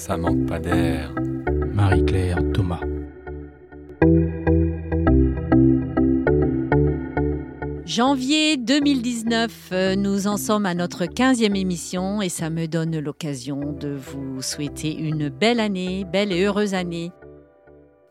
[0.00, 1.12] Ça manque pas d'air.
[1.74, 2.80] Marie-Claire Thomas.
[7.84, 13.74] Janvier 2019, euh, nous en sommes à notre 15e émission et ça me donne l'occasion
[13.78, 17.12] de vous souhaiter une belle année, belle et heureuse année.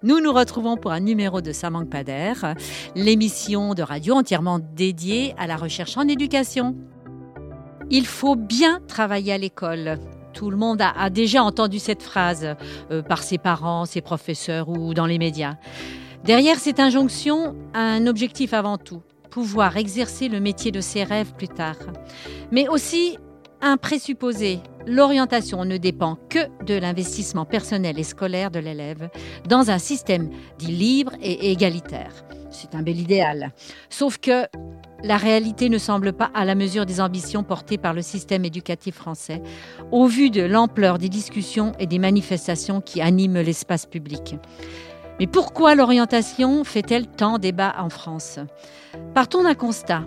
[0.03, 2.53] Nous nous retrouvons pour un numéro de Ça manque pas d'air,
[2.94, 6.76] l'émission de radio entièrement dédiée à la recherche en éducation.
[7.90, 9.98] Il faut bien travailler à l'école.
[10.39, 12.55] Tout le monde a, déjà entendu cette phrase
[12.91, 15.55] euh, par ses parents, ses professeurs ou dans les médias.
[16.23, 21.49] Derrière cette injonction, un objectif avant tout pouvoir exercer le métier de ses rêves plus
[21.49, 21.75] tard.
[22.53, 23.17] Mais aussi
[23.59, 29.09] un présupposé, l'orientation ne dépend que de l'investissement personnel et scolaire de l'élève
[29.45, 32.13] dans un système dit libre et égalitaire.
[32.49, 33.52] C'est un bel idéal.
[33.89, 34.45] Sauf que
[35.03, 38.95] la réalité ne semble pas à la mesure des ambitions portées par le système éducatif
[38.95, 39.41] français,
[39.92, 44.36] au vu de l'ampleur des discussions et des manifestations qui animent l'espace public.
[45.20, 48.39] Mais pourquoi l'orientation fait-elle tant débat en France?
[49.14, 50.03] Partons d'un constat.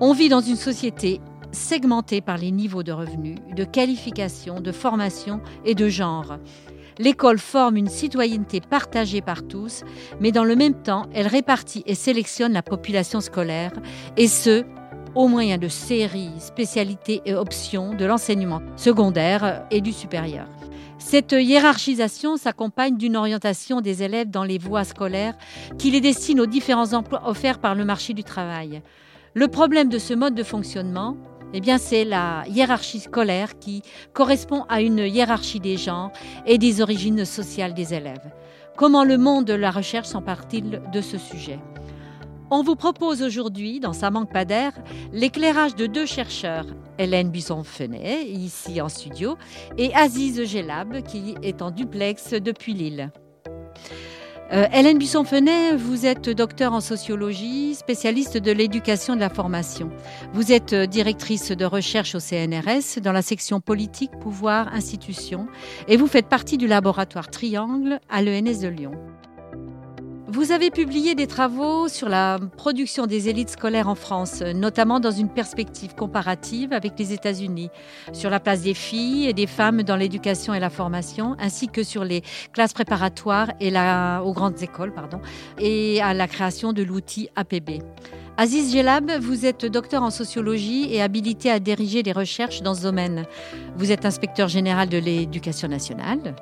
[0.00, 1.20] On vit dans une société
[1.52, 6.38] segmentée par les niveaux de revenus, de qualification, de formation et de genre.
[6.98, 9.82] L'école forme une citoyenneté partagée par tous,
[10.20, 13.72] mais dans le même temps, elle répartit et sélectionne la population scolaire,
[14.16, 14.64] et ce,
[15.14, 20.46] au moyen de séries, spécialités et options de l'enseignement secondaire et du supérieur.
[20.98, 25.36] Cette hiérarchisation s'accompagne d'une orientation des élèves dans les voies scolaires
[25.76, 28.82] qui les destine aux différents emplois offerts par le marché du travail.
[29.34, 31.16] Le problème de ce mode de fonctionnement,
[31.52, 36.12] eh bien, c'est la hiérarchie scolaire qui correspond à une hiérarchie des genres
[36.46, 38.30] et des origines sociales des élèves.
[38.76, 41.58] Comment le monde de la recherche s'empare-t-il de ce sujet?
[42.50, 44.44] On vous propose aujourd'hui, dans Sa manque pas
[45.10, 46.66] l'éclairage de deux chercheurs,
[46.98, 49.38] Hélène Buisson-Fenet, ici en studio,
[49.78, 53.10] et Aziz Gelab, qui est en duplex depuis Lille.
[54.52, 59.90] Euh, Hélène Buisson-Fenet, vous êtes docteur en sociologie, spécialiste de l'éducation et de la formation.
[60.34, 65.46] Vous êtes euh, directrice de recherche au CNRS dans la section politique, pouvoir, institutions,
[65.88, 68.92] et vous faites partie du laboratoire Triangle à l'ENS de Lyon.
[70.32, 75.10] Vous avez publié des travaux sur la production des élites scolaires en France, notamment dans
[75.10, 77.68] une perspective comparative avec les États-Unis,
[78.14, 81.82] sur la place des filles et des femmes dans l'éducation et la formation, ainsi que
[81.82, 82.22] sur les
[82.54, 85.20] classes préparatoires et la, aux grandes écoles, pardon,
[85.58, 87.82] et à la création de l'outil APB.
[88.38, 92.82] Aziz Gelab, vous êtes docteur en sociologie et habilité à diriger les recherches dans ce
[92.82, 93.26] domaine.
[93.76, 96.34] Vous êtes inspecteur général de l'éducation nationale,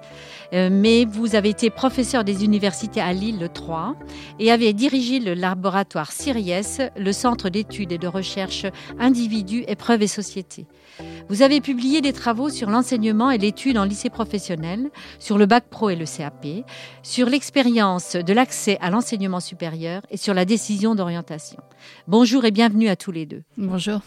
[0.53, 3.97] mais vous avez été professeur des universités à Lille 3
[4.38, 8.66] et avez dirigé le laboratoire CIRIES, le centre d'études et de recherche
[8.99, 10.66] individus, épreuves et sociétés.
[11.28, 15.65] Vous avez publié des travaux sur l'enseignement et l'étude en lycée professionnel, sur le bac
[15.71, 16.47] pro et le CAP,
[17.03, 21.59] sur l'expérience de l'accès à l'enseignement supérieur et sur la décision d'orientation.
[22.09, 23.43] Bonjour et bienvenue à tous les deux.
[23.56, 24.00] Bonjour.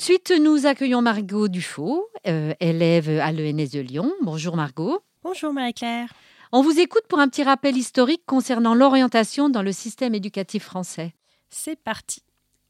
[0.00, 4.10] De suite, nous accueillons Margot Dufaux, euh, élève à l'ENS de Lyon.
[4.22, 5.00] Bonjour Margot.
[5.22, 6.08] Bonjour Marie-Claire.
[6.52, 11.12] On vous écoute pour un petit rappel historique concernant l'orientation dans le système éducatif français.
[11.50, 12.22] C'est parti.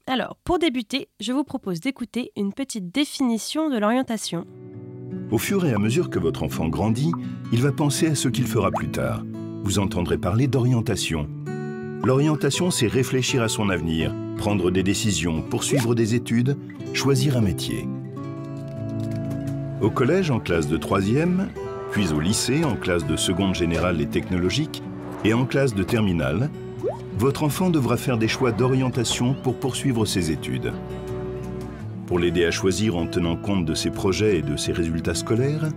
[0.07, 4.45] Alors, pour débuter, je vous propose d'écouter une petite définition de l'orientation.
[5.31, 7.13] Au fur et à mesure que votre enfant grandit,
[7.53, 9.23] il va penser à ce qu'il fera plus tard.
[9.63, 11.29] Vous entendrez parler d'orientation.
[12.03, 16.57] L'orientation, c'est réfléchir à son avenir, prendre des décisions, poursuivre des études,
[16.93, 17.87] choisir un métier.
[19.81, 21.49] Au collège, en classe de troisième,
[21.91, 24.81] puis au lycée, en classe de seconde générale et technologique,
[25.23, 26.49] et en classe de terminale,
[27.19, 30.73] votre enfant devra faire des choix d'orientation pour poursuivre ses études.
[32.07, 35.69] Pour l'aider à choisir en tenant compte de ses projets et de ses résultats scolaires,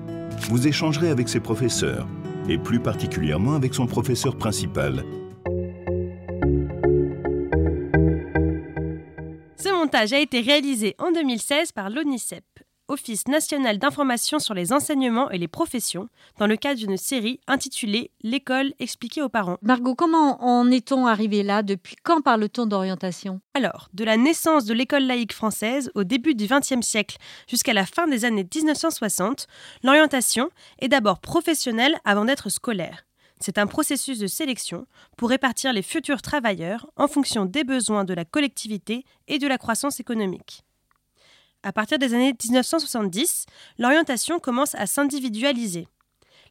[0.48, 2.06] vous échangerez avec ses professeurs,
[2.48, 5.04] et plus particulièrement avec son professeur principal.
[9.94, 12.44] Montage a été réalisé en 2016 par l'ONICEP,
[12.88, 18.10] Office national d'information sur les enseignements et les professions, dans le cadre d'une série intitulée
[18.20, 19.56] L'école expliquée aux parents.
[19.62, 21.62] Margot, comment en est-on arrivé là?
[21.62, 23.40] Depuis quand parle-t-on d'orientation?
[23.54, 27.86] Alors, de la naissance de l'école laïque française au début du XXe siècle jusqu'à la
[27.86, 29.46] fin des années 1960,
[29.84, 30.50] l'orientation
[30.80, 33.04] est d'abord professionnelle avant d'être scolaire.
[33.46, 34.86] C'est un processus de sélection
[35.18, 39.58] pour répartir les futurs travailleurs en fonction des besoins de la collectivité et de la
[39.58, 40.62] croissance économique.
[41.62, 43.44] À partir des années 1970,
[43.78, 45.86] l'orientation commence à s'individualiser.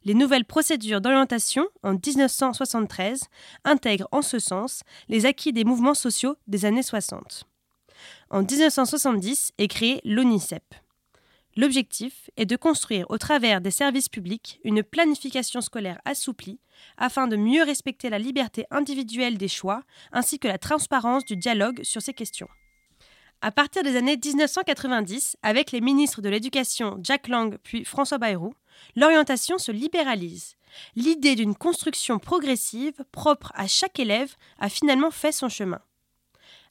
[0.04, 3.22] Les nouvelles procédures d'orientation en 1973
[3.64, 7.44] intègrent en ce sens les acquis des mouvements sociaux des années 60.
[8.30, 10.62] en 1970 est créé l'ONICEP.
[11.56, 16.58] L'objectif est de construire au travers des services publics une planification scolaire assouplie
[16.96, 21.80] afin de mieux respecter la liberté individuelle des choix ainsi que la transparence du dialogue
[21.84, 22.48] sur ces questions.
[23.40, 28.54] À partir des années 1990, avec les ministres de l'Éducation Jack Lang puis François Bayrou,
[28.96, 30.56] l'orientation se libéralise.
[30.96, 35.80] L'idée d'une construction progressive propre à chaque élève a finalement fait son chemin.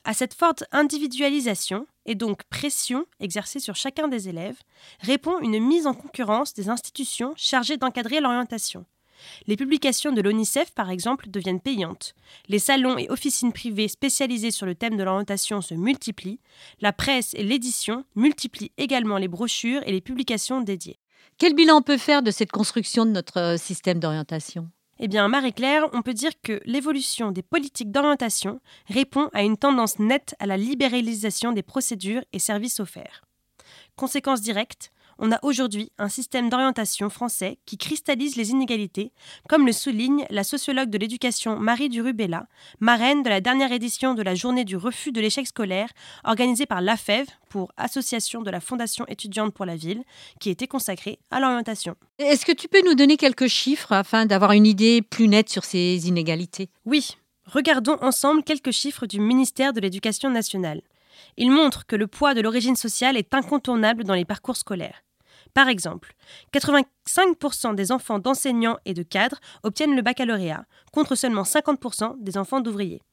[0.06, 4.58] À cette forte individualisation, et donc pression exercée sur chacun des élèves,
[5.00, 8.86] répond une mise en concurrence des institutions chargées d'encadrer l'orientation.
[9.48, 12.14] Les publications de l'ONICEF, par exemple, deviennent payantes.
[12.50, 16.42] Les salons et officines privées spécialisées sur le thème de l'orientation se multiplient.
[16.82, 21.00] La presse et l'édition multiplient également les brochures et les publications dédiées.
[21.38, 24.70] Quel bilan on peut faire de cette construction de notre euh, système d'orientation?
[25.00, 30.00] Eh bien, Marie-Claire, on peut dire que l'évolution des politiques d'orientation répond à une tendance
[30.00, 33.24] nette à la libéralisation des procédures et services offerts.
[33.96, 39.12] Conséquence directe, on a aujourd'hui un système d'orientation français qui cristallise les inégalités,
[39.50, 42.48] comme le souligne la sociologue de l'éducation Marie Durubella,
[42.80, 45.90] marraine de la dernière édition de la journée du refus de l'échec scolaire,
[46.24, 50.04] organisée par l'AFEV pour Association de la Fondation étudiante pour la ville,
[50.40, 51.96] qui était consacrée à l'orientation.
[52.20, 55.64] Est-ce que tu peux nous donner quelques chiffres afin d'avoir une idée plus nette sur
[55.64, 56.70] ces inégalités?
[56.86, 57.16] Oui.
[57.46, 60.82] Regardons ensemble quelques chiffres du ministère de l'Éducation nationale.
[61.38, 65.04] Il montre que le poids de l'origine sociale est incontournable dans les parcours scolaires.
[65.54, 66.14] Par exemple,
[66.54, 72.62] 85% des enfants d'enseignants et de cadres obtiennent le baccalauréat, contre seulement 50% des enfants
[72.62, 73.04] d'ouvriers.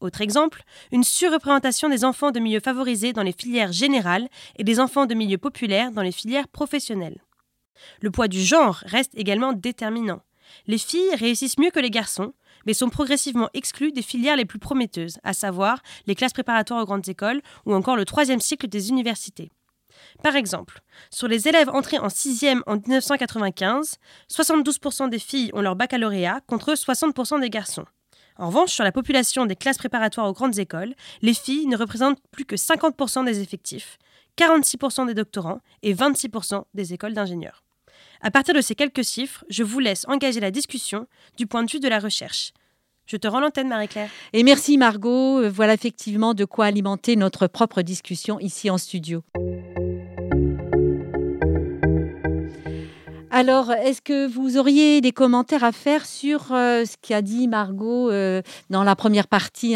[0.00, 4.80] Autre exemple, une surreprésentation des enfants de milieux favorisés dans les filières générales et des
[4.80, 7.22] enfants de milieux populaires dans les filières professionnelles.
[8.00, 10.20] Le poids du genre reste également déterminant.
[10.66, 12.34] Les filles réussissent mieux que les garçons,
[12.66, 16.86] mais sont progressivement exclus des filières les plus prometteuses, à savoir les classes préparatoires aux
[16.86, 19.50] grandes écoles ou encore le troisième cycle des universités.
[20.22, 20.80] Par exemple,
[21.10, 23.96] sur les élèves entrés en sixième en 1995,
[24.30, 27.84] 72% des filles ont leur baccalauréat contre 60% des garçons.
[28.36, 32.20] En revanche, sur la population des classes préparatoires aux grandes écoles, les filles ne représentent
[32.32, 33.98] plus que 50% des effectifs,
[34.36, 37.63] 46% des doctorants et 26% des écoles d'ingénieurs.
[38.26, 41.06] À partir de ces quelques chiffres, je vous laisse engager la discussion
[41.36, 42.54] du point de vue de la recherche.
[43.04, 44.08] Je te rends l'antenne, Marie-Claire.
[44.32, 45.40] Et merci, Margot.
[45.40, 49.22] Euh, voilà effectivement de quoi alimenter notre propre discussion ici en studio.
[53.30, 58.10] Alors, est-ce que vous auriez des commentaires à faire sur euh, ce qu'a dit Margot
[58.10, 58.40] euh,
[58.70, 59.74] dans la première partie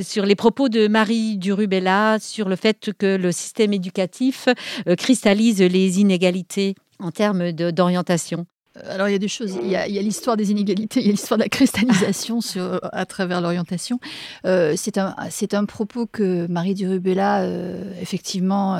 [0.00, 4.48] sur les propos de Marie Durubella sur le fait que le système éducatif
[4.96, 6.76] cristallise les inégalités?
[7.02, 8.46] En termes d'orientation?
[8.76, 11.08] Euh, alors il y a des choses, il y a, l'histoire des inégalités, il y
[11.08, 14.00] a l'histoire de la cristallisation sur, à travers l'orientation.
[14.46, 15.14] Euh, c'est un,
[15.52, 18.78] un propos que Marie Durubella euh, effectivement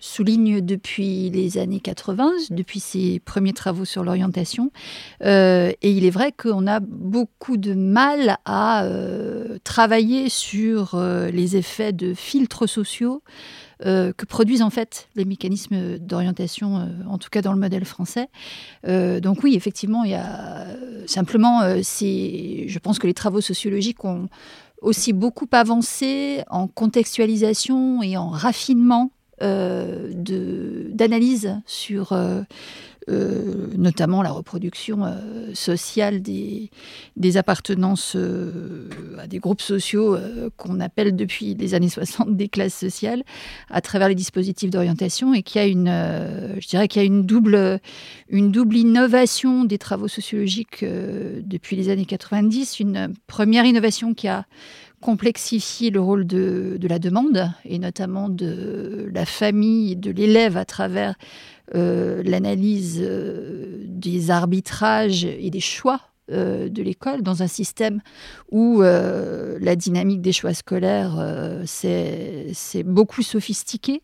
[0.00, 4.70] souligne depuis les années 80, depuis ses premiers travaux sur l'orientation.
[5.20, 8.88] et il est vrai qu'on a beaucoup de mal à
[9.64, 10.98] travailler sur
[11.32, 13.22] les effets de filtres sociaux
[13.84, 17.84] euh, que produisent en fait les mécanismes d'orientation, euh, en tout cas dans le modèle
[17.84, 18.30] français.
[18.88, 20.66] Euh, donc oui, effectivement, il y a
[21.06, 24.30] simplement, je pense que les travaux sociologiques ont
[24.80, 29.10] aussi beaucoup avancé en contextualisation et en raffinement
[29.42, 32.16] d'analyse sur
[33.08, 36.70] euh, notamment la reproduction euh, sociale des,
[37.14, 38.88] des appartenances euh,
[39.20, 40.16] à des groupes sociaux
[40.56, 43.22] qu'on appelle depuis les années 60 des classes sociales,
[43.70, 47.24] à travers les dispositifs d'orientation, et qui a une, je dirais qu'il y a une
[47.24, 47.80] double,
[48.28, 52.80] une double innovation des travaux sociologiques depuis les années 90.
[52.80, 54.46] Une première innovation qui a
[55.00, 60.64] complexifié le rôle de, de, la demande et notamment de la famille, de l'élève à
[60.64, 61.14] travers
[61.72, 68.00] l'analyse euh, des arbitrages et des choix euh, de l'école dans un système
[68.50, 71.22] où la dynamique des choix scolaires
[71.64, 74.02] c'est beaucoup sophistiqué.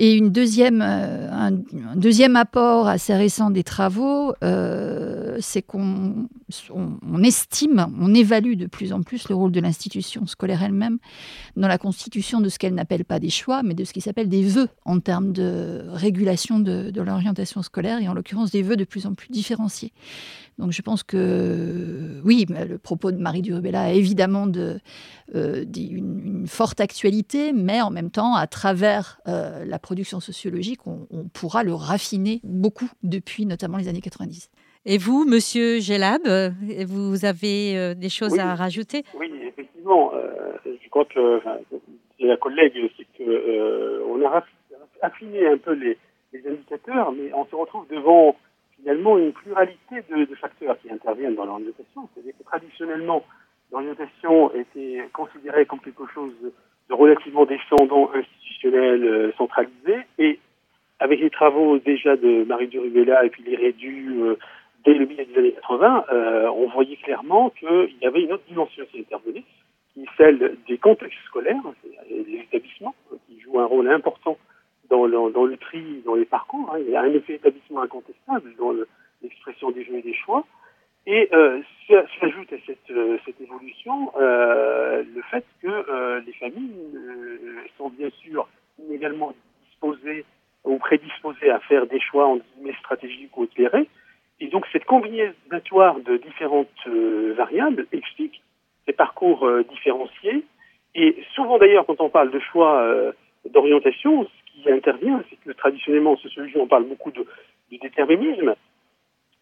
[0.00, 1.50] Et une deuxième, euh, un,
[1.96, 6.28] deuxième apport assez récent des travaux, euh, c'est qu'on
[6.70, 10.98] on, estime, on évalue de plus en plus le rôle de l'institution scolaire elle-même
[11.56, 14.28] dans la constitution de ce qu'elle n'appelle pas des choix, mais de ce qui s'appelle
[14.28, 18.84] des vœux en termes de régulation de, l'orientation scolaire, et en l'occurrence des vœux de
[18.84, 19.92] plus en plus différenciés.
[20.58, 24.80] Donc je pense que oui, le propos de Marie Durubella a évidemment de,
[25.34, 31.06] euh, une, forte actualité, mais en même temps, à travers euh, la production sociologique, on,
[31.32, 34.50] pourra le raffiner beaucoup depuis notamment les années 90.
[34.90, 36.22] Et vous, Monsieur Gelab,
[36.86, 39.04] vous avez euh, des choses à rajouter?
[39.20, 40.12] Oui, effectivement.
[40.64, 41.42] je crois que
[42.18, 44.44] la collègue, c'est qu'on a
[45.02, 45.98] affiné un peu les,
[46.34, 48.34] indicateurs, mais on se retrouve devant
[48.78, 52.08] finalement une pluralité de, de facteurs qui interviennent dans l'orientation.
[52.14, 53.22] C'est-à-dire que traditionnellement,
[53.70, 56.32] l'orientation était considérée comme quelque chose
[56.88, 60.38] de relativement descendant, institutionnel, centralisé, et
[60.98, 64.36] avec les travaux déjà de Marie Durubella et puis les rédus euh,
[64.84, 68.44] dès le milieu des années 80, euh, on voyait clairement qu'il y avait une autre
[68.48, 69.44] dimension qui intervenait,
[69.92, 71.62] qui est celle des contextes scolaires,
[72.08, 72.94] des établissements,
[73.26, 74.38] qui jouent un rôle important
[74.88, 76.70] dans le, tri, dans les parcours.
[76.72, 76.78] Hein.
[76.80, 78.72] Il y a un effet établissement incontestable dans
[79.22, 80.44] l'expression des jeux et des choix.
[81.06, 81.62] Et euh,
[82.20, 86.74] s'ajoute à cette, euh, évolution euh, le fait que euh, les familles
[87.78, 88.46] sont bien sûr
[88.78, 89.32] inégalement
[89.64, 90.26] disposées
[90.64, 93.88] ou prédisposés à faire des choix en guillemets stratégiques ou éclairés.
[94.40, 98.42] Et donc cette combinatoire de différentes euh, variables explique
[98.86, 100.44] ces parcours euh, différenciés.
[100.94, 103.12] Et souvent d'ailleurs, quand on parle de choix euh,
[103.50, 107.26] d'orientation, ce qui intervient, c'est que traditionnellement en sociologie, on parle beaucoup de,
[107.70, 108.54] déterminisme,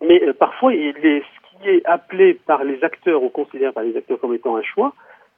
[0.02, 4.34] mais parfois ce qui est appelé par les acteurs ou considéré par les acteurs comme
[4.34, 4.94] étant un choix,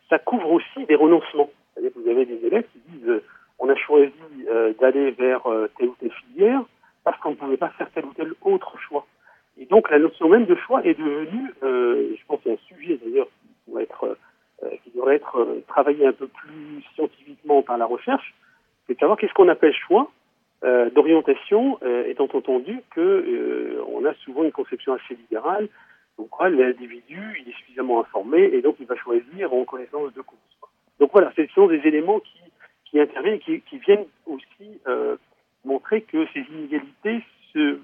[0.08, 1.50] ça couvre aussi des renoncements.
[1.76, 3.22] Vous avez des élèves qui disent
[3.58, 4.12] on a choisi
[4.80, 5.42] d'aller vers
[5.76, 6.62] telle ou telle filière
[7.04, 9.06] parce qu'on ne pouvait pas faire tel ou tel autre choix.
[9.58, 13.26] Et donc la notion même de choix est devenue, euh, je pense, un sujet d'ailleurs
[13.26, 14.16] qui doit être,
[14.84, 18.34] qui devrait être travaillé un peu plus scientifiquement par la recherche,
[18.86, 20.10] c'est de savoir qu'est-ce qu'on appelle choix
[20.62, 25.68] d'orientation, étant entendu que on a souvent une conception assez libérale,
[26.18, 30.38] donc l'individu il est suffisamment informé et donc il va choisir en connaissance de cause.
[30.98, 32.20] Donc voilà, ce sont des éléments
[32.90, 35.16] qui interviennent et qui, viennent aussi euh,
[35.64, 37.22] montrer que ces inégalités
[37.52, 37.78] se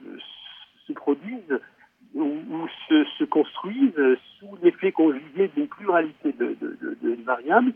[0.92, 1.60] produisent
[2.14, 6.56] ou, se, se, construisent sous l'effet conjugué d'une pluralité de,
[7.24, 7.72] variables.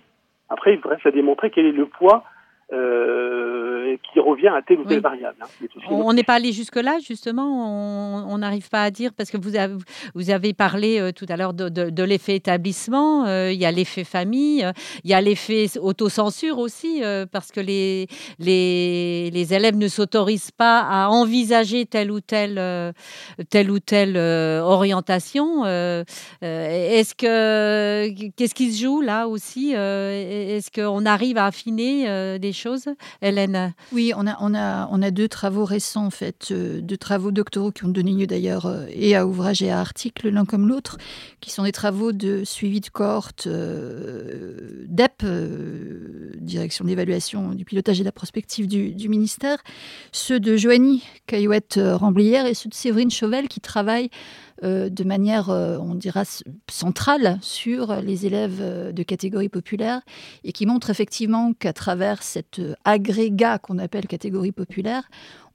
[0.48, 2.24] Après, il reste à démontrer quel est le poids
[2.70, 5.36] euh, qui revient à telle ou telle variable.
[5.40, 5.46] Hein.
[5.88, 8.26] On n'est pas allé jusque-là, justement.
[8.30, 9.74] On n'arrive pas à dire, parce que vous avez,
[10.14, 13.64] vous avez parlé euh, tout à l'heure de, de, de l'effet établissement, euh, il y
[13.64, 14.70] a l'effet famille,
[15.02, 17.00] il y a l'effet autocensure aussi,
[17.32, 18.06] parce que les,
[18.38, 22.60] les, les élèves ne s'autorisent pas à envisager telle ou telle,
[23.48, 25.64] telle, ou telle orientation.
[26.42, 32.52] Est-ce que qu'est-ce qui se joue là aussi Est-ce qu'on arrive à affiner des
[33.22, 33.74] Hélène?
[33.92, 37.30] Oui, on a, on, a, on a deux travaux récents, en fait, euh, deux travaux
[37.30, 40.68] doctoraux qui ont donné lieu d'ailleurs euh, et à ouvrages et à articles, l'un comme
[40.68, 40.98] l'autre,
[41.40, 47.98] qui sont des travaux de suivi de cohorte euh, DEP, euh, Direction d'évaluation du pilotage
[47.98, 49.58] et de la prospective du, du ministère,
[50.12, 54.10] ceux de Joanie Caillouette-Ramblière et ceux de Séverine Chauvel qui travaillent
[54.62, 56.24] de manière, euh, on dira,
[56.70, 60.02] centrale sur les élèves euh, de catégorie populaire
[60.44, 65.08] et qui montre effectivement qu'à travers cet agrégat qu'on appelle catégorie populaire,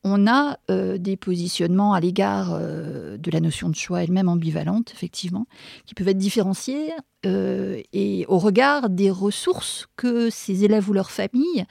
[0.03, 4.91] on a euh, des positionnements à l'égard euh, de la notion de choix elle-même ambivalente,
[4.93, 5.45] effectivement,
[5.85, 6.91] qui peuvent être différenciés
[7.25, 11.65] euh, et au regard des ressources que ces élèves ou leurs familles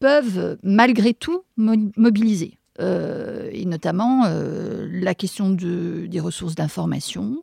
[0.00, 2.58] peuvent malgré tout mo mobiliser.
[2.80, 7.42] Euh, et notamment euh, la question de, des ressources d'information,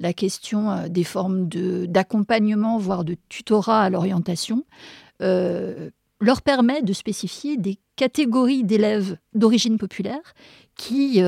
[0.00, 1.48] la question euh, des formes
[1.86, 4.64] d'accompagnement, voire de tutorat à l'orientation,
[5.20, 10.34] leur permet de spécifier des catégories d'élèves d'origine populaire
[10.74, 11.22] qui,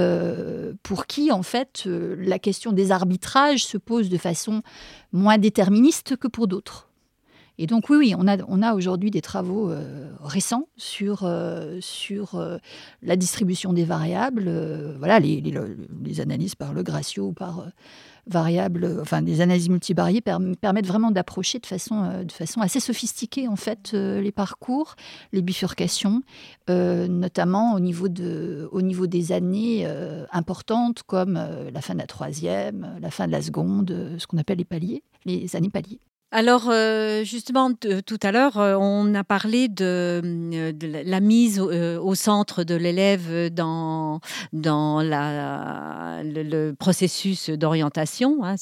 [0.83, 4.63] pour qui, en fait, la question des arbitrages se pose de façon
[5.13, 6.89] moins déterministe que pour d'autres.
[7.59, 8.27] Et donc oui, oui on
[8.63, 12.59] a, aujourd'hui des travaux euh, récents sur, euh, sur euh,
[13.03, 14.51] la distribution des variables,
[14.99, 17.67] voilà, les, analyses par le Gratio ou par
[18.27, 23.57] variables, enfin des analyses multivariées permettent vraiment d'approcher de façon, de façon assez sophistiquée en
[23.57, 24.95] fait les parcours,
[25.33, 26.23] les bifurcations,
[26.69, 29.87] notamment au niveau, de, au niveau des années
[30.33, 34.59] importantes comme la fin de la troisième, la fin de la seconde, ce qu'on appelle
[34.59, 36.01] les paliers, les années paliers.
[36.37, 40.21] Alors, euh, justement, tout à l'heure, euh, on a parlé de,
[40.53, 40.73] euh,
[41.05, 44.19] la mise au, centre de l'élève dans,
[44.53, 48.43] le, processus d'orientation.
[48.43, 48.57] Hein,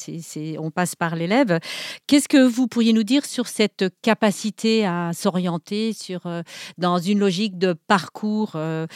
[0.59, 1.61] on passe par l'élève.
[2.07, 5.97] Qu'est-ce que vous pourriez nous dire sur cette capacité à s'orienter
[6.77, 8.87] dans une logique de parcours, euh,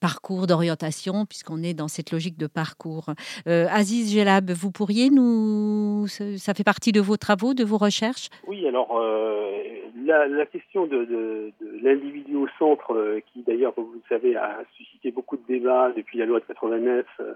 [0.00, 3.10] parcours d'orientation, puisqu'on est dans cette logique de parcours?
[3.46, 6.06] Aziz Gelab, vous pourriez nous...
[6.38, 8.28] Ça fait partie de vos travaux, de vos recherches?
[8.46, 9.62] Oui, alors euh,
[10.04, 14.36] la, la, question de, de, de l'individu au centre, euh, qui d'ailleurs, vous le savez,
[14.36, 17.34] a suscité beaucoup de débats depuis la loi de 89 euh,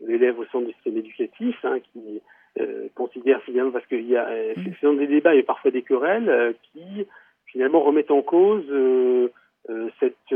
[0.00, 2.20] l'élève au centre du système éducatif, hein, qui
[2.94, 4.74] considèrent finalement, parce qu'il y a, mmh.
[4.74, 7.06] ce sont des débats et parfois des querelles qui
[7.46, 8.64] finalement remettent en cause
[10.00, 10.34] cette,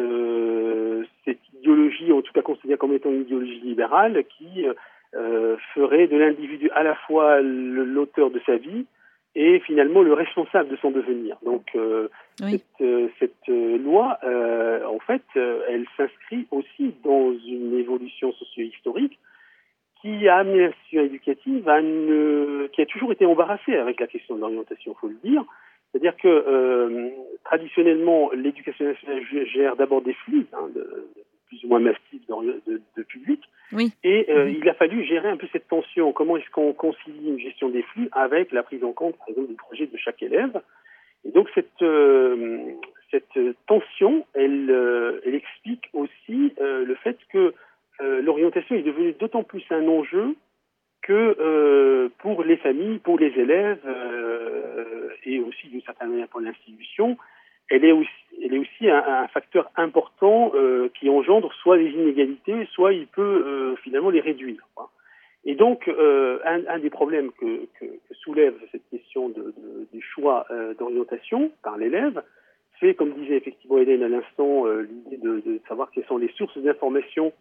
[1.25, 4.64] cette idéologie, en tout cas considérée comme étant une idéologie libérale, qui
[5.75, 8.86] ferait de l'individu à la fois l'auteur de sa vie
[9.34, 11.36] et finalement le responsable de son devenir.
[11.44, 11.76] Donc
[12.38, 12.84] cette,
[13.18, 19.18] cette loi, en fait, elle s'inscrit aussi dans une évolution socio-historique
[20.06, 24.36] qui a amené l'institution éducative à une, qui a toujours été embarrassée avec la question
[24.36, 25.44] de l'orientation, il faut le dire.
[25.90, 27.10] C'est-à-dire que euh,
[27.44, 31.08] traditionnellement, l'éducation nationale gère d'abord des flux hein, de,
[31.49, 33.41] plus ou moins massifs de, de, public,
[33.73, 33.93] oui.
[34.05, 36.12] et euh, il a fallu gérer un peu cette tension.
[36.12, 39.49] Comment est-ce qu'on concilie une gestion des flux avec la prise en compte, par exemple,
[39.49, 40.61] du projet de chaque élève?
[41.25, 42.73] Et donc cette euh,
[43.11, 47.55] cette tension, elle, elle explique aussi le fait que
[48.00, 50.37] euh, l'orientation est devenue d'autant plus un enjeu
[51.03, 56.41] que euh, pour les familles, pour les élèves euh, et aussi d'une certaine manière pour
[56.41, 57.17] l'institution,
[57.70, 58.11] elle est aussi,
[58.42, 60.52] elle est aussi un, facteur important
[60.94, 64.62] qui engendre soit les inégalités, soit il peut finalement les réduire.
[65.44, 67.66] Et donc, un, des problèmes que,
[68.12, 69.54] soulève cette question de,
[69.92, 70.46] du choix
[70.78, 72.23] d'orientation par l'élève,
[72.78, 76.58] c'est, comme disait effectivement Hélène à l'instant, l'idée de, de, savoir quelles sont les sources
[76.58, 77.32] d'information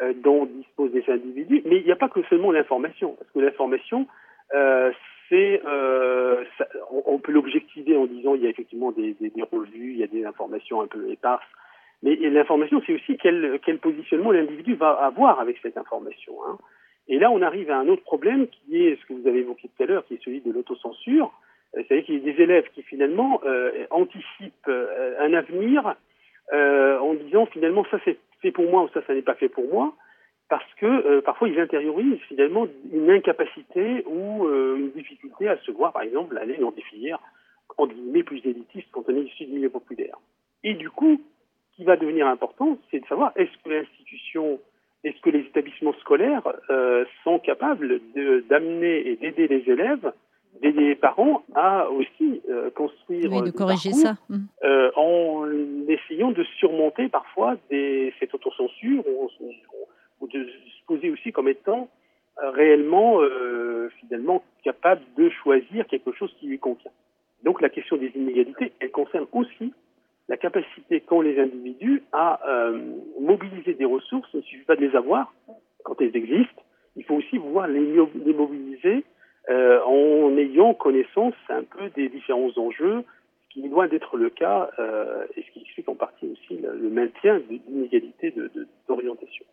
[0.00, 1.60] euh, dont disposent des individus.
[1.64, 4.06] Mais il n'y a pas que seulement l'information, parce que l'information,
[4.54, 4.92] euh,
[5.28, 6.44] c'est, euh,
[6.90, 9.42] on, peut l'objectiver en disant il y a effectivement des, des, des,
[9.74, 11.46] il y a des informations un peu éparses.
[12.02, 16.34] Mais l'information, c'est aussi quel, positionnement l'individu va avoir avec cette information.
[16.46, 16.56] Hein.
[17.08, 19.68] Et là, on arrive à un autre problème qui est ce que vous avez évoqué
[19.76, 21.32] tout à l'heure, qui est celui de l'autocensure.
[21.76, 24.70] Euh, c'est-à-dire qu'il y a des élèves qui finalement euh, anticipent
[25.18, 25.96] un avenir
[26.50, 29.68] en disant finalement ça c'est fait pour moi ou ça ça n'est pas fait pour
[29.68, 29.92] moi
[30.48, 35.70] parce que euh, parfois ils intériorisent finalement une incapacité ou euh, une difficulté à se
[35.70, 37.20] voir par exemple aller dans des filières
[37.76, 40.16] en guillemets plus élitistes quand on est issu du milieu populaire.
[40.64, 41.20] Et du coup,
[41.70, 44.58] ce qui va devenir important, c'est de savoir est-ce que l'institution,
[45.04, 46.42] est-ce que les établissements scolaires
[47.22, 48.00] sont capables
[48.48, 50.12] d'amener et d'aider les élèves
[50.62, 54.36] des parents à aussi euh, construire oui, de corriger ça mmh.
[54.64, 55.46] euh, en
[55.88, 59.28] essayant de surmonter parfois des, cette autocensure ou,
[60.26, 61.88] de se poser aussi comme étant
[62.42, 63.20] euh, réellement
[64.00, 66.90] finalement capable de choisir quelque chose qui lui convient.
[67.44, 69.72] Donc la question des inégalités, elle concerne aussi
[70.28, 72.40] la capacité qu'ont les individus à
[73.20, 74.28] mobiliser des ressources.
[74.34, 75.32] Il ne suffit pas de les avoir
[75.84, 76.62] quand elles existent.
[76.98, 77.80] Il faut aussi pouvoir les,
[78.34, 79.04] mobiliser
[79.48, 83.04] euh, en ayant connaissance un peu des différents enjeux,
[83.44, 86.60] ce qui est loin d'être le cas, euh, et ce qui explique en partie aussi
[86.60, 88.34] le, maintien d'inégalités
[88.88, 89.44] d'orientation.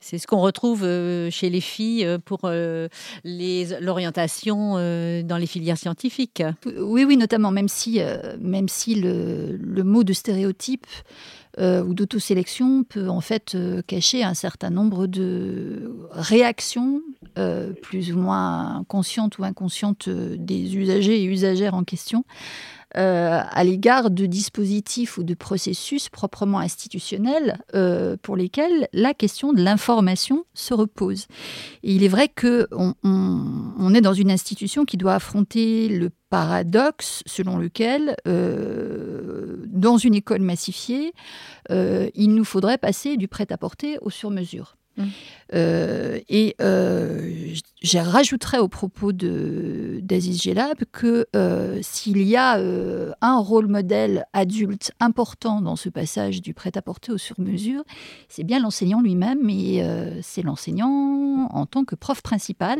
[0.00, 2.40] C'est ce qu'on retrouve euh, chez les filles pour
[3.24, 6.42] l'orientation dans les filières scientifiques.
[6.78, 8.00] Oui, oui, notamment, même si,
[8.40, 10.86] même si le, le mot de stéréotype
[11.58, 17.02] euh, ou d'autosélection peut en fait euh, cacher un certain nombre de réactions,
[17.38, 22.24] euh, plus ou moins conscientes ou inconscientes des usagers et usagères en question,
[22.96, 29.52] euh, à l'égard de dispositifs ou de processus proprement institutionnels euh, pour lesquels la question
[29.52, 31.26] de l'information se repose.
[31.84, 37.22] Et il est vrai qu'on on, est dans une institution qui doit affronter le paradoxe
[37.26, 41.12] selon lequel, euh, dans une école massifiée,
[41.68, 44.76] il nous faudrait passer du prêt-à-porter au sur-mesure.
[44.96, 45.04] Mmh.
[45.52, 52.60] Euh, et euh, je rajouterais au propos d'Aziz Gelab que euh, s'il y a
[53.20, 57.82] un rôle modèle adulte important dans ce passage du prêt-à-porter au sur-mesure,
[58.28, 59.82] c'est bien l'enseignant lui-même et
[60.22, 62.78] c'est l'enseignant en tant que prof principal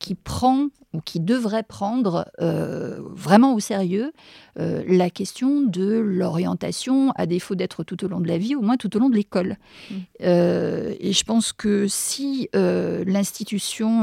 [0.00, 4.12] qui prend ou qui devrait prendre euh, vraiment au sérieux
[4.58, 8.60] euh, la question de l'orientation, à défaut d'être tout au long de la vie, au
[8.60, 9.56] moins tout au long de l'école.
[9.90, 9.94] Mmh.
[10.22, 14.02] Euh, et je pense que si l'institution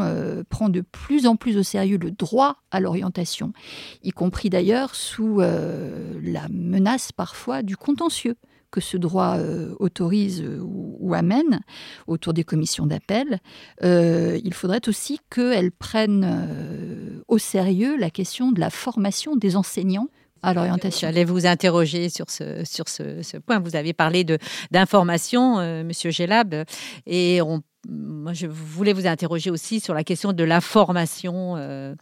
[0.50, 3.54] prend de plus en plus au sérieux le droit à l'orientation,
[4.04, 8.36] y compris d'ailleurs sous la menace parfois du contentieux,
[8.71, 11.62] que ce droit euh, autorise euh, ou, amène
[12.06, 13.39] autour des commissions d'appel,
[13.84, 20.10] euh, il faudrait aussi qu'elles prennent au sérieux la question de la formation des enseignants
[20.43, 21.08] à l'orientation.
[21.08, 23.60] J'allais vous interroger sur ce, point.
[23.60, 24.26] Vous avez parlé
[24.69, 26.65] d'information, Monsieur Gélab,
[27.08, 31.95] et on moi, je voulais vous interroger aussi sur la question de la formation euh,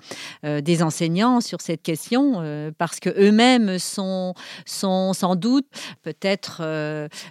[0.43, 4.33] euh, des enseignants sur cette question, euh, parce que eux-mêmes sont,
[4.65, 5.67] sans doute
[6.01, 6.61] peut-être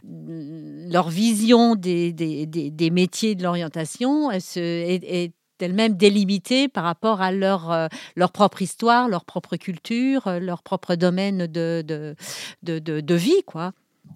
[0.05, 7.89] leur vision des, métiers de l'orientation est, est elles-mêmes délimitées par rapport à leur,
[8.33, 11.83] propre histoire, leur propre culture, leur propre domaine de,
[12.63, 13.73] de, vie, quoi.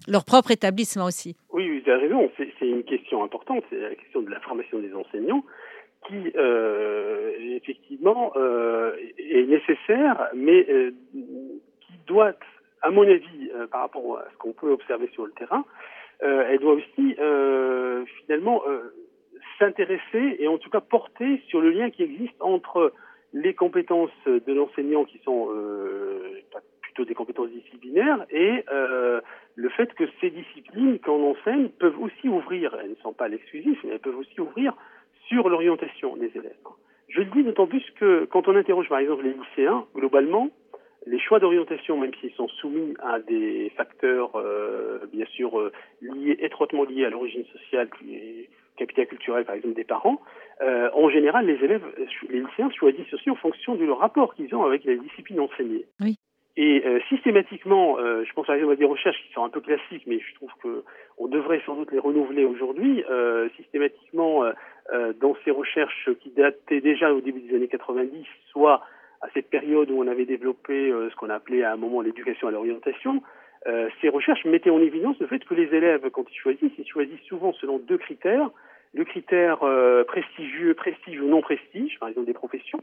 [0.07, 1.35] Leur propre établissement aussi.
[1.51, 2.31] Oui, vous avez raison.
[2.37, 3.63] C'est une question importante.
[3.69, 5.43] C'est la question de la formation des enseignants
[6.07, 8.33] qui, euh, effectivement,
[9.17, 10.65] est nécessaire, mais
[11.13, 12.33] qui doit,
[12.81, 15.65] à mon avis, par rapport à ce qu'on peut observer sur le terrain,
[16.21, 17.15] elle doit aussi,
[18.21, 18.63] finalement,
[19.59, 22.93] s'intéresser et en tout cas porter sur le lien qui existe entre
[23.33, 26.41] les compétences de l'enseignant qui sont euh,
[26.81, 29.18] plutôt des compétences disciplinaires et euh,
[29.59, 33.77] le fait que ces disciplines qu'on enseigne peuvent aussi ouvrir, elles ne sont pas l'exclusif,
[33.83, 34.73] mais elles peuvent aussi ouvrir
[35.27, 36.55] sur l'orientation des élèves.
[37.09, 40.49] Je le dis d'autant plus que quand on interroge par exemple les lycéens, globalement,
[41.05, 46.37] les choix d'orientation, même s'ils sont soumis à des facteurs euh, bien sûr euh, liés,
[46.39, 47.89] étroitement liés à l'origine sociale,
[48.77, 50.21] capital culturel, par exemple, des parents,
[50.61, 51.83] euh, en général, les élèves,
[52.29, 55.85] les lycéens choisissent aussi en fonction leur rapport qu'ils ont avec les disciplines enseignées.
[55.99, 56.17] Oui.
[56.61, 60.19] Et euh, systématiquement, euh, je pense à des recherches qui sont un peu classiques, mais
[60.19, 60.83] je trouve que
[61.17, 63.03] on devrait sans doute les renouveler aujourd'hui.
[63.57, 64.43] systématiquement,
[65.19, 68.81] dans ces recherches qui dataient déjà au début des années 90, soit
[69.21, 72.51] à cette période où on avait développé ce qu'on appelait à un moment l'éducation à
[72.51, 73.21] l'orientation,
[74.01, 77.27] ces recherches mettaient en évidence le fait que les élèves, quand ils choisissent, ils choisissent
[77.27, 78.49] souvent selon deux critères
[78.93, 82.81] le critère euh, prestigieux, prestige ou non prestige, par exemple des professions,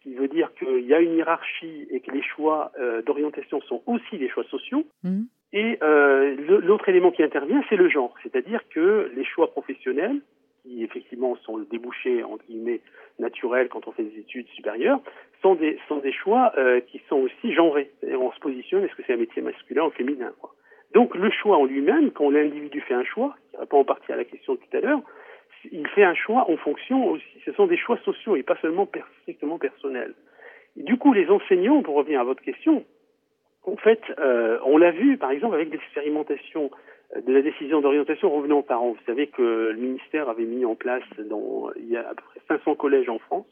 [0.00, 3.60] ce qui veut dire qu'il y a une hiérarchie et que les choix euh, d'orientation
[3.62, 4.84] sont aussi des choix sociaux.
[5.04, 5.22] Mmh.
[5.52, 10.20] Et euh, l'autre élément qui intervient, c'est le genre, c'est-à-dire que les choix professionnels,
[10.62, 12.80] qui effectivement sont le débouché entre guillemets
[13.18, 15.00] naturel quand on fait des études supérieures,
[15.42, 16.52] sont des sont des choix
[16.86, 17.90] qui sont aussi genrés.
[18.02, 20.54] On se positionne est-ce que c'est un métier masculin ou féminin quoi.
[20.94, 24.16] Donc le choix en lui-même, quand l'individu fait un choix, qui répond en partie à
[24.16, 25.00] la question de tout à l'heure,
[25.70, 28.88] il fait un choix en fonction ce sont des choix sociaux et pas seulement
[29.22, 30.14] strictement personnels.
[30.76, 32.84] du coup, les enseignants, pour revenir à votre question,
[33.64, 36.70] en fait, euh, on l'a vu par exemple avec l'expérimentation
[37.16, 38.92] de la décision d'orientation revenant aux parents.
[38.92, 42.22] Vous savez que le ministère avait mis en place, dans, il y a à peu
[42.22, 43.46] près 500 collèges en France,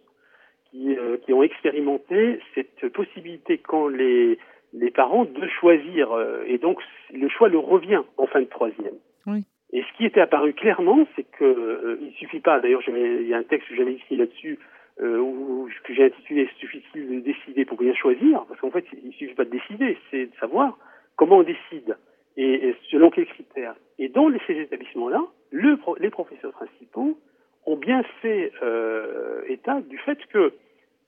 [0.70, 4.38] qui, euh, qui ont expérimenté cette possibilité quand les,
[4.72, 6.80] les parents de choisir, euh, et donc
[7.12, 8.94] le choix leur revient en fin de troisième.
[9.26, 9.44] Oui.
[9.72, 12.60] Et ce qui était apparu clairement, c'est que euh, il suffit pas.
[12.60, 14.58] D'ailleurs, il y a un texte que j'avais écrit là-dessus
[15.00, 18.44] euh, où, que j'ai intitulé "Suffit-il de décider pour bien choisir?
[18.48, 20.78] Parce qu'en fait, il suffit pas de décider, c'est de savoir
[21.16, 21.96] comment on décide
[22.36, 23.74] et, selon quels critères.
[23.98, 27.18] Et dans ces établissements-là, le, les professeurs principaux
[27.66, 30.52] ont bien fait euh, état du fait que,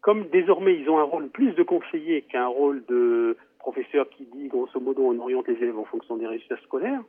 [0.03, 4.49] comme désormais ils ont un rôle plus de conseiller qu'un rôle de professeur qui dit
[4.49, 7.03] grosso modo on oriente les élèves en fonction des résultats scolaires,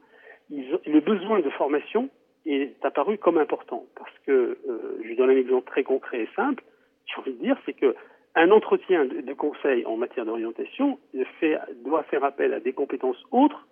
[0.51, 2.09] le besoin de formation
[2.45, 6.63] est apparu comme important parce que, euh, je donne un exemple très concret et simple,
[7.05, 7.95] j'ai envie de dire, c'est que
[8.35, 10.99] un entretien de, conseil en matière d'orientation
[11.83, 13.67] doit faire appel à des compétences autres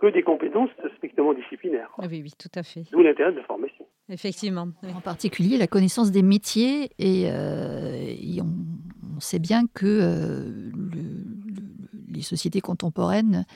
[0.00, 1.90] que des compétences strictement disciplinaires.
[1.98, 2.84] Ah oui, oui, tout à fait.
[2.92, 3.86] D'où l'intérêt de la formation.
[4.08, 4.68] Effectivement.
[4.96, 10.70] En particulier la connaissance des métiers et, euh, on, sait bien que euh,
[12.10, 13.46] les sociétés contemporaines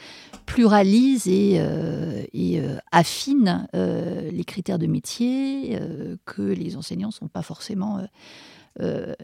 [0.46, 5.78] pluralisent et, euh, euh, affinent euh, les critères de métier
[6.24, 8.00] que les enseignants ne sont pas forcément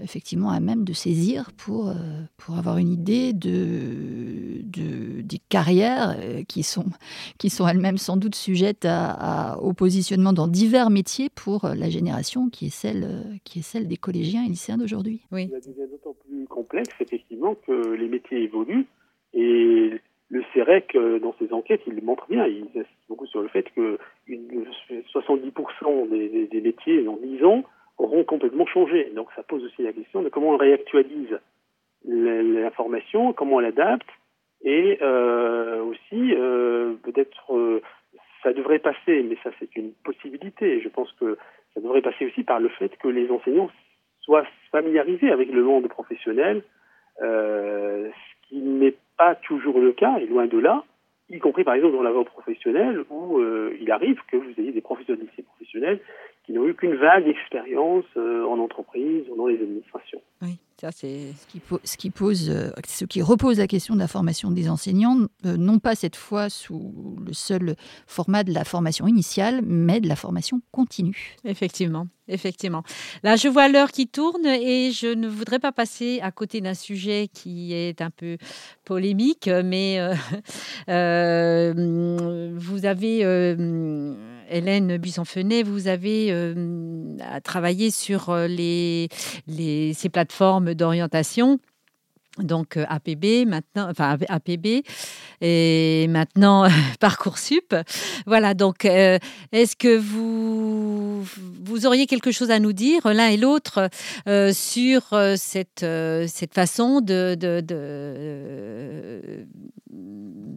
[0.03, 1.93] effectivement à même de saisir pour,
[2.37, 6.85] pour avoir une idée de, des carrières qui sont,
[7.39, 12.51] qui sont elles-mêmes sans doute sujettes à, au positionnement dans divers métiers pour la génération
[12.51, 15.23] qui est celle, qui est celle des collégiens et lycéens d'aujourd'hui.
[15.33, 15.49] Oui.
[15.51, 18.87] Ça devient d'autant plus complexe effectivement que les métiers évoluent
[19.39, 19.93] et
[20.31, 23.71] le CEREC, euh, dans ses enquêtes, il montre bien, il insiste beaucoup sur le fait
[23.75, 23.99] que
[24.29, 27.63] 70% des, des, métiers dans 10 ans
[27.99, 29.13] auront complètement changé.
[29.15, 31.39] Donc ça pose aussi la question de comment on réactualise
[32.05, 34.09] l'information, comment on l'adapte,
[34.63, 37.81] et euh, aussi euh, peut-être
[38.43, 40.81] ça devrait passer, mais ça c'est une possibilité.
[40.81, 41.39] Je pense que
[41.75, 43.71] ça devrait passer aussi par le fait que les enseignants
[44.21, 46.63] soient familiarisés avec le monde professionnel,
[47.21, 48.11] ce
[48.49, 50.85] qui n'est pas toujours le cas, et loin de là,
[51.31, 54.73] y compris par exemple dans la voie professionnelle, où euh, il arrive que vous ayez
[54.73, 56.01] des professeurs de lycée professionnels
[56.47, 60.23] qui n'ont eu qu'une vague expérience euh, en entreprise ou dans les administrations.
[60.41, 64.71] Oui, ça c'est ce qui, euh, ce qui repose la question de la formation des
[64.71, 70.09] enseignants, non pas cette fois sous le seul format de la formation initiale, mais de
[70.09, 71.37] la formation continue.
[71.45, 72.07] Effectivement.
[72.29, 72.83] Effectivement.
[73.23, 76.75] Là, je vois l'heure qui tourne et je ne voudrais pas passer à côté d'un
[76.75, 78.37] sujet qui est un peu
[78.85, 80.15] polémique, mais euh,
[80.91, 84.15] euh, vous avez euh,
[84.51, 86.55] Hélène Buisson-Fenet, vous avez
[87.45, 89.09] travaillé sur les,
[89.47, 91.59] les, ces plateformes d'orientation
[92.43, 94.83] donc euh, APB maintenant, enfin APB
[95.41, 96.69] et maintenant
[97.01, 97.75] Parcoursup.
[98.27, 99.19] Voilà, donc euh,
[99.53, 101.25] est-ce que vous,
[101.87, 103.89] auriez quelque chose à nous dire l'un et l'autre
[104.27, 105.03] euh, sur
[105.37, 105.87] cette,
[106.53, 107.01] façon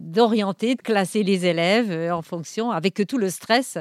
[0.03, 3.77] d'orienter, de, classer les élèves en fonction, avec tout le stress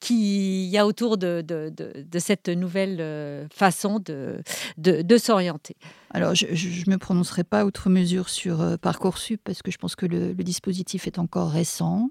[0.00, 4.42] qu'il y a autour de, de cette nouvelle façon de,
[4.78, 5.76] de s'orienter?
[6.14, 9.96] Alors, je ne me prononcerai pas outre mesure sur euh, Parcoursup parce que je pense
[9.96, 12.10] que le, dispositif est encore récent.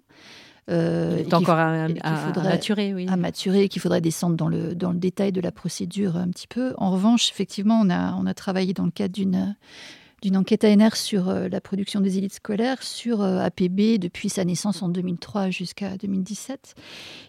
[0.70, 1.88] Euh, Il est encore à,
[2.44, 3.06] maturer, oui.
[3.10, 6.48] À maturer, qu'il faudrait descendre dans le, dans le détail de la procédure un petit
[6.48, 6.74] peu.
[6.78, 9.56] En revanche, effectivement, on a, on a travaillé dans le cadre d'une
[10.24, 14.46] d'une enquête ANR sur euh, la production des élites scolaires sur euh, APB depuis sa
[14.46, 16.76] naissance en 2003 jusqu'à 2017.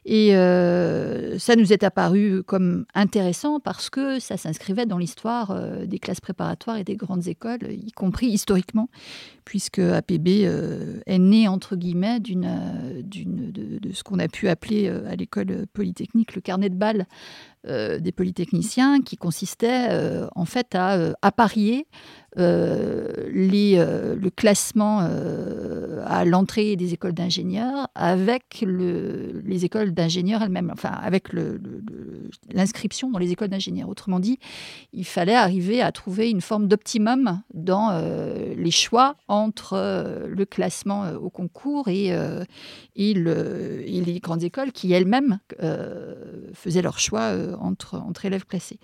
[0.05, 5.99] Et euh, ça nous est apparu comme intéressant parce que ça s'inscrivait dans l'histoire des
[5.99, 8.89] classes préparatoires et des grandes écoles, y compris historiquement,
[9.45, 10.45] puisque APB
[11.07, 15.67] est né, entre guillemets, d'une, d'une, de, de, ce qu'on a pu appeler à l'école
[15.73, 17.07] polytechnique le carnet de balles
[17.67, 19.89] des polytechniciens, qui consistait
[20.35, 21.87] en fait à apparier
[22.37, 29.95] euh, les, euh, le classement euh, à l'entrée des écoles d'ingénieurs avec le, les écoles
[29.95, 31.29] d'ingénieurs elles-mêmes, enfin avec
[32.53, 33.89] l'inscription dans les écoles d'ingénieurs.
[33.89, 34.41] Autrement dit,
[34.93, 37.93] il fallait arriver à trouver une forme d'optimum dans
[38.65, 42.13] les choix entre le classement au concours et,
[42.97, 45.39] et, le, les grandes écoles qui elles-mêmes
[46.53, 48.79] faisaient leur choix entre, entre élèves classés.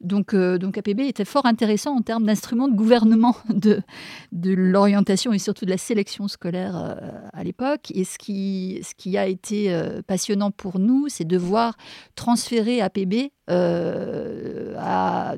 [0.00, 3.82] Donc, donc APB était fort intéressant en termes d'instruments de gouvernement de,
[4.32, 6.94] de l'orientation et surtout de la sélection scolaire euh,
[7.32, 7.90] à l'époque.
[7.94, 11.76] Et ce qui, ce qui a été euh, passionnant pour nous, c'est de voir
[12.14, 14.74] transférer APB euh,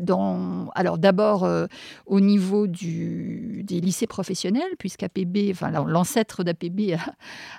[0.01, 1.67] dans, alors d'abord euh,
[2.07, 6.97] au niveau du, des lycées professionnels, puisqu'APB, enfin l'ancêtre d'APB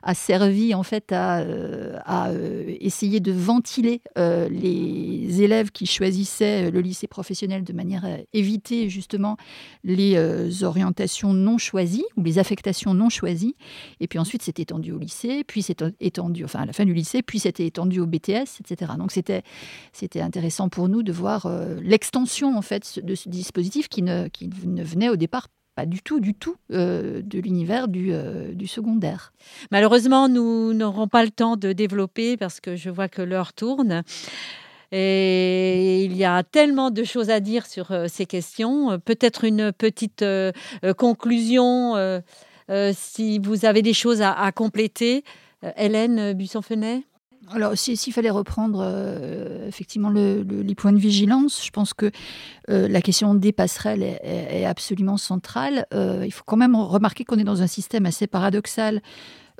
[0.03, 2.31] a, servi en fait à, euh, à
[2.79, 9.37] essayer de ventiler les élèves qui choisissaient le lycée professionnel de manière à éviter justement
[9.83, 13.55] les orientations non choisies ou les affectations non choisies.
[13.99, 16.93] Et puis ensuite, c'était étendu au lycée, puis c'était étendu, enfin à la fin du
[16.93, 18.93] lycée, puis c'était étendu au BTS, etc.
[18.97, 19.43] Donc c'était
[19.93, 24.27] c'était intéressant pour nous de voir euh, l'extension en fait de ce dispositif qui ne,
[24.27, 25.47] qui ne venait au départ
[25.85, 29.33] du tout, du tout euh, de l'univers du, euh, du, secondaire.
[29.71, 34.03] Malheureusement, nous n'aurons pas le temps de développer parce que je vois que l'heure tourne.
[34.91, 38.99] Et il y a tellement de choses à dire sur ces questions.
[39.05, 40.25] Peut-être une petite
[40.97, 41.93] conclusion,
[42.93, 45.23] si vous avez des choses à, à compléter.
[45.77, 47.03] Hélène Buisson-Fenet
[47.51, 52.11] alors, s'il fallait reprendre euh, effectivement les points de vigilance, je pense que
[52.69, 55.87] euh, la question des passerelles est, absolument centrale.
[55.93, 59.01] Euh, il faut quand même remarquer qu'on est dans un système assez paradoxal.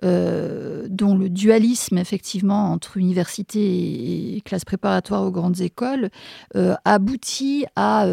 [0.02, 3.60] dont le dualisme effectivement entre université
[4.38, 6.10] et, classe préparatoire aux grandes écoles
[6.86, 8.08] aboutit à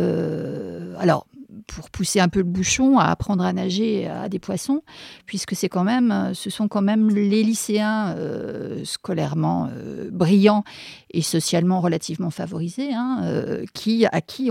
[0.98, 1.26] alors
[1.66, 4.82] pour pousser un peu le bouchon, à apprendre à nager à des poissons,
[5.26, 10.64] puisque c'est quand même, ce sont quand même les lycéens euh, scolairement euh, brillants
[11.16, 14.50] et socialement relativement favorisés, hein, euh, qui, à qui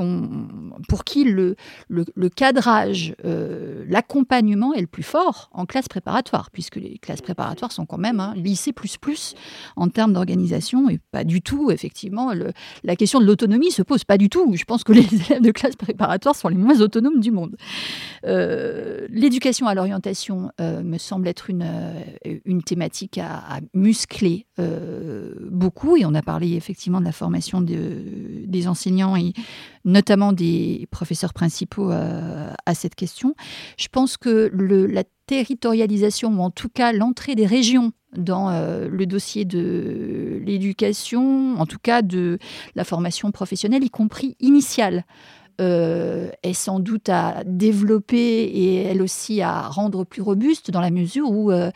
[0.90, 1.56] pour qui le,
[1.88, 3.16] le, cadrage,
[3.88, 8.20] l'accompagnement est le plus fort en classe préparatoire, puisque les classes préparatoires sont quand même
[8.20, 9.36] un lycée plus plus
[9.76, 12.34] en termes d'organisation et pas du tout, effectivement,
[12.84, 14.54] la question de l'autonomie se pose pas du tout.
[14.56, 17.56] Je pense que les élèves de classe préparatoire sont les moins autonomes du monde.
[18.26, 24.46] Euh, l'éducation à l'orientation euh, me semble être une, euh, une thématique à, muscler
[25.50, 29.34] beaucoup, et on a parlé effectivement de la formation de, des enseignants et
[29.84, 33.36] notamment des professeurs principaux à cette question.
[33.78, 38.50] Je pense que la territorialisation, ou en tout cas l'entrée des régions dans
[38.90, 42.40] le dossier de l'éducation, en tout cas de
[42.76, 45.06] la formation professionnelle, y compris initiale,
[45.62, 50.92] euh, est sans doute à développer et elle aussi à rendre plus robuste dans la
[50.92, 51.72] mesure où euh,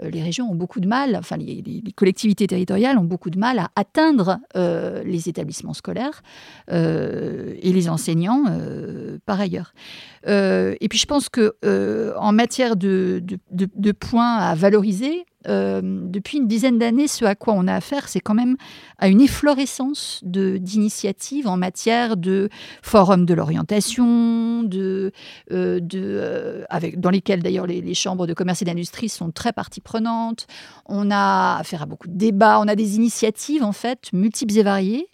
[0.00, 3.70] les régions ont beaucoup de mal, enfin les, collectivités territoriales ont beaucoup de mal à
[3.74, 6.22] atteindre euh, les établissements scolaires
[6.70, 8.44] et les enseignants
[9.26, 9.74] par ailleurs.
[10.26, 11.54] et puis je pense que
[12.16, 13.22] en matière de,
[13.98, 18.34] points à valoriser, depuis une dizaine d'années, ce à quoi on a affaire, c'est quand
[18.34, 18.56] même
[18.98, 22.48] à une efflorescence d'initiatives en matière de
[22.82, 25.12] forums de l'orientation, de,
[26.68, 30.46] avec, dans lesquels d'ailleurs les, les, chambres de commerce et d'industrie sont très partie prenantes.
[30.86, 34.62] On a affaire à beaucoup de débats, on a des initiatives en fait multiples et
[34.62, 35.08] variées.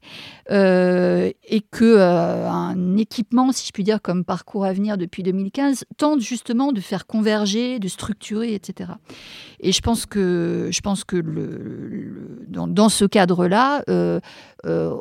[0.51, 5.85] Euh, et que euh, un équipement, si je puis dire, comme Parcours Avenir depuis 2015,
[5.97, 8.91] tente justement de faire converger, de structurer, etc.
[9.61, 11.23] Et je pense que, je pense que
[12.49, 14.19] dans, ce cadre-là, euh,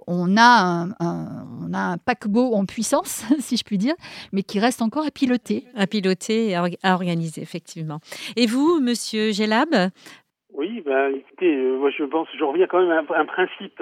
[0.06, 3.96] on, a un, on a un paquebot en puissance, si je puis dire,
[4.32, 5.66] mais qui reste encore à piloter.
[5.76, 8.02] À piloter et à, organiser, effectivement.
[8.36, 9.90] Et vous, monsieur Gelab
[10.60, 13.82] oui, ben, écoutez, moi je pense, je reviens quand même à un, principe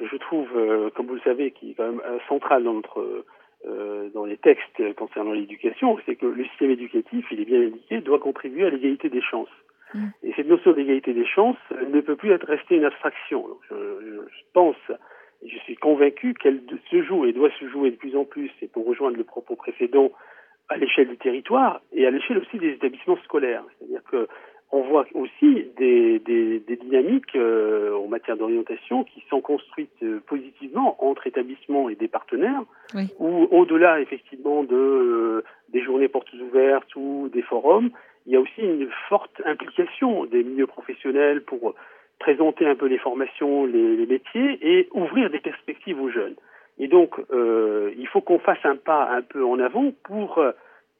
[0.00, 3.24] je trouve, euh, comme vous le savez, qui est quand même euh, central dans notre
[3.66, 8.00] euh, dans les textes concernant l'éducation, c'est que le système éducatif, il est bien indiqué,
[8.00, 9.48] doit contribuer à l'égalité des chances.
[9.94, 10.06] Mm.
[10.22, 13.46] Et cette notion d'égalité des chances ne peut plus être restée une abstraction.
[13.70, 14.76] je, je, pense,
[15.42, 18.50] et je suis convaincu qu'elle se joue et doit se jouer de plus en plus,
[18.62, 20.12] et pour rejoindre le propos précédent,
[20.68, 23.64] à l'échelle du territoire et à l'échelle aussi des établissements scolaires.
[23.78, 24.28] C'est-à-dire que
[24.76, 30.20] on voit aussi des, des, des dynamiques euh, en matière d'orientation qui sont construites euh,
[30.26, 32.62] positivement entre établissements et des partenaires,
[32.94, 33.08] oui.
[33.18, 37.90] ou au-delà effectivement de euh, des journées portes ouvertes ou des forums,
[38.26, 41.74] il y a aussi une forte implication des milieux professionnels pour
[42.18, 46.34] présenter un peu les formations, les, les métiers et ouvrir des perspectives aux jeunes.
[46.78, 50.44] Et donc, il faut qu'on fasse un pas un peu en avant pour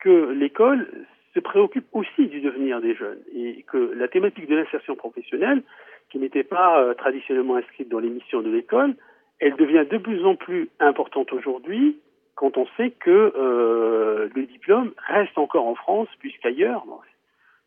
[0.00, 0.88] que l'école
[1.36, 5.62] se préoccupe aussi du devenir des jeunes et que la thématique de l'insertion professionnelle,
[6.08, 8.94] qui n'était pas euh, traditionnellement inscrite dans les missions de l'école,
[9.38, 11.98] elle devient de plus en plus importante aujourd'hui
[12.36, 16.84] quand on sait que euh, le diplôme reste encore en France puisqu'ailleurs,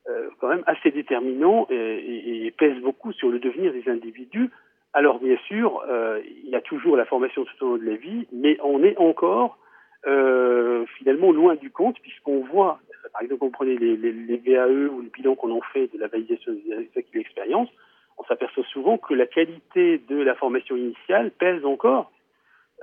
[0.10, 4.50] euh, quand même assez déterminant et, pèse beaucoup sur le devenir des individus.
[4.94, 5.82] Alors bien sûr,
[6.26, 8.98] il y a toujours la formation tout au long de la vie, mais on est
[8.98, 9.58] encore
[10.04, 12.80] finalement loin du compte puisqu'on voit
[13.12, 16.08] par exemple, on prenait les, les, VAE ou le bilan qu'on en fait de la
[16.08, 17.70] validation des d'expérience,
[18.18, 22.12] on s'aperçoit souvent que la qualité de la formation initiale pèse encore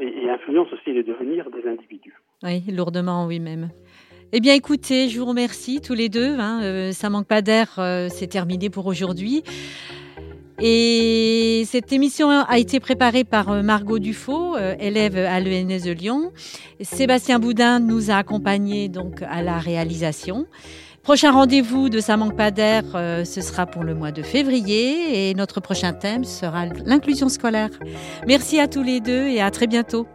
[0.01, 2.15] et, influence aussi le devenir des individus.
[2.43, 3.71] Oui, lourdement, oui même.
[4.33, 6.39] Eh bien, écoutez, je vous remercie tous les deux.
[6.39, 6.61] Hein.
[6.63, 9.43] Euh, ça manque pas d'air, euh, c'est terminé pour aujourd'hui.
[10.61, 15.90] Et cette émission a été préparée par euh, Margot Dufaux, euh, élève à l'ENS de
[15.90, 16.33] Lyon.
[16.81, 20.47] Sébastien Boudin nous a accompagnés donc à la réalisation.
[21.03, 25.31] Prochain rendez-vous de Ça manque pas d'air, euh, ce sera pour le mois de février
[25.31, 27.71] et notre prochain thème sera l'inclusion scolaire.
[28.27, 30.07] Merci à tous les deux et à très bientôt.